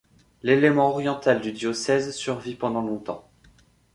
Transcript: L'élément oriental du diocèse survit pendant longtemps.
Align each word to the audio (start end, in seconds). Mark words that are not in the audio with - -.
L'élément 0.41 0.89
oriental 0.89 1.41
du 1.41 1.51
diocèse 1.51 2.15
survit 2.15 2.55
pendant 2.55 2.81
longtemps. 2.81 3.29